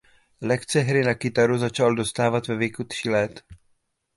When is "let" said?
3.09-3.43